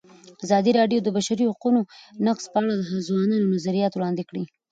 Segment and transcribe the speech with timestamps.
[0.45, 1.79] ازادي راډیو د د بشري حقونو
[2.27, 4.43] نقض په اړه د ځوانانو نظریات وړاندې کړي.